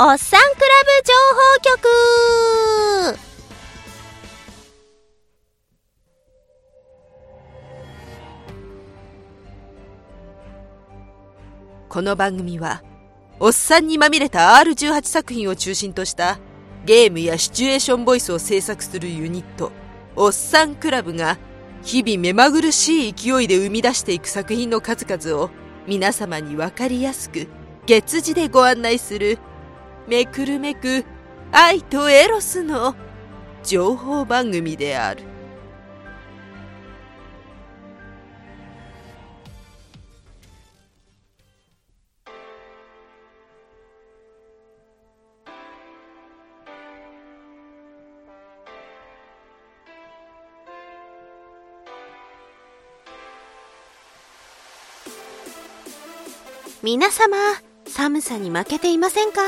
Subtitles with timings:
[0.00, 3.18] おっさんクラブ情報局。
[11.88, 12.84] この番組は、
[13.40, 16.38] おっさんにまみれた R18 作品を中心とした
[16.84, 19.72] ゲームやシチュエーションボイスを制作するユニット、
[20.14, 21.38] おっさんクラブが
[21.82, 25.50] 日々目まぐるしい勢いで生み出していく作品の数々を
[25.88, 27.48] 皆様にわかりやすく
[27.84, 29.40] 月次でご案内する
[30.08, 31.04] めくるめく
[31.52, 32.94] 愛とエロスの
[33.62, 35.22] 情報番組である。
[56.82, 57.36] 皆様
[57.86, 59.42] 寒さに負けていませんか？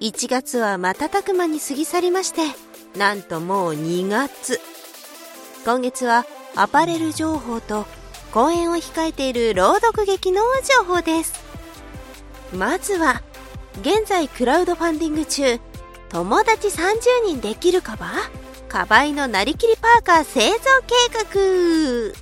[0.00, 2.42] 1月は瞬く間に過ぎ去りまして
[2.98, 4.60] なんともう2月。
[5.64, 7.86] 今月はアパレル情報と
[8.32, 10.42] 公演を控えている朗読劇の
[10.78, 11.32] 情報です。
[12.54, 13.22] まずは
[13.80, 15.58] 現在クラウドファンディング中
[16.10, 18.10] 友達30人できるカバー
[18.68, 22.14] カバイのなりきりパーカー製造計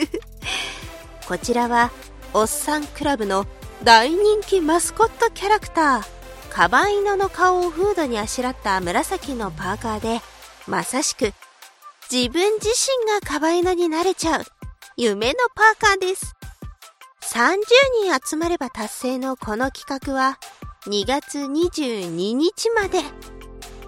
[0.00, 1.28] 画。
[1.28, 1.90] こちらは
[2.32, 3.46] おっさんクラブの
[3.82, 6.23] 大人気マスコットキャラクター。
[6.54, 10.20] カバイノの顔をフードにあしらった紫のパーカーで
[10.68, 11.32] まさしく
[12.08, 14.44] 自分自身がカバイノになれちゃう
[14.96, 16.36] 夢のパーカーです
[17.32, 17.58] 30
[18.08, 20.38] 人集まれば達成のこの企画は
[20.86, 23.00] 2月22日まで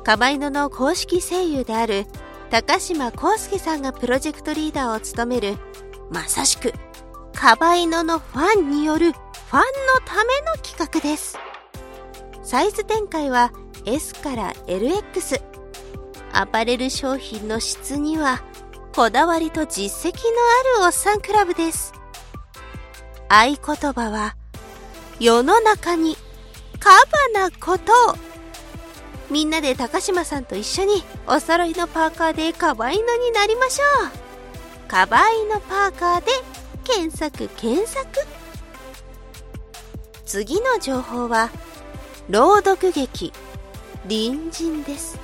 [0.03, 2.07] カバイノの公式声優である
[2.51, 5.57] 高島康介さんがプロジェクトリーダーを務める
[6.11, 6.73] まさしく
[7.33, 9.65] カバイノのファンによるファンの
[10.05, 11.39] ための企画です。
[12.47, 13.51] サイズ展開は
[13.87, 15.43] S から LX。
[16.33, 18.41] アパレル商品の質には
[18.95, 20.21] こだわりと実績の
[20.79, 21.93] あるおっさんクラブです。
[23.29, 23.57] 合言
[23.93, 24.37] 葉は
[25.19, 26.17] 世の中に
[26.79, 26.91] カ
[27.35, 27.93] バなこと
[29.29, 34.89] みんなで高島さんと一緒にお揃いのパーカーでカバイノになりましょう。
[34.89, 36.31] カバイノパーカーで
[36.85, 38.07] 検索検索
[40.25, 41.51] 次の情報は
[42.29, 43.33] 朗読劇
[44.09, 45.17] 隣人です。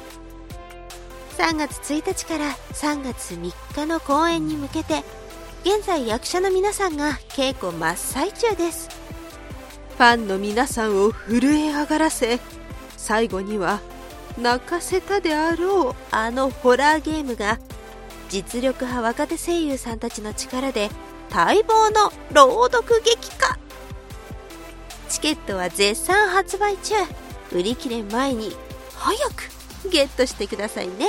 [1.37, 5.03] 3月1日から3月3日の公演に向けて
[5.65, 8.89] 現在役者の皆さんが稽古真っ最中です。
[9.99, 12.39] ファンの皆さんを震え上がらせ
[12.97, 13.81] 最後には
[14.41, 17.59] 泣かせたであろうあのホラーゲームが
[18.29, 20.89] 実力派若手声優さんたちの力で
[21.35, 23.59] 待望の朗読劇化
[25.23, 26.95] ケットは絶賛発売中。
[27.53, 28.51] 売り切れ前に
[28.97, 31.07] 早くゲットしてくださいね。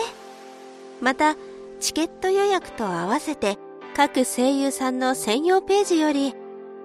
[1.01, 1.35] また
[1.79, 3.57] チケット予約と合わせて
[3.95, 6.33] 各声優さんの専用ページより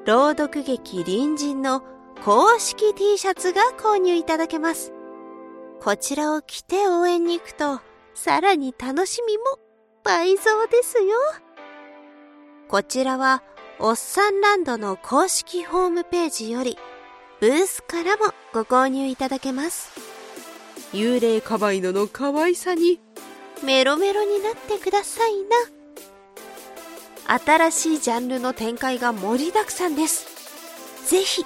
[0.07, 1.83] 朗読劇隣人の
[2.25, 4.93] 公式 T シャツが購入いただけます。
[5.81, 7.81] こちらを着て応援に行くと
[8.15, 9.45] さらに楽しみも
[10.03, 11.17] 倍増ですよ。
[12.69, 13.43] こちらは、
[13.79, 16.79] おっさんランドの公式ホームページより、
[17.41, 19.91] ブースからもご購入いただけます。
[20.93, 23.01] 幽霊カバイノの可愛さに、
[23.63, 27.39] メロメロになってくださいな。
[27.39, 30.27] 新しいジャンルの展開が盛りだくさんです。
[31.09, 31.45] ぜひ、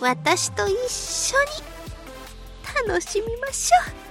[0.00, 1.36] 私と一緒
[2.86, 4.07] に楽しみましょう。